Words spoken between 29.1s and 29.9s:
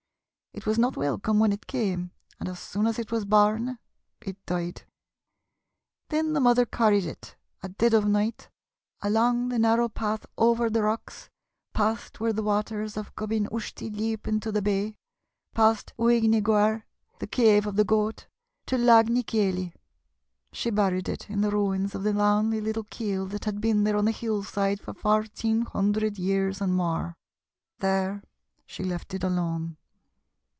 it alone.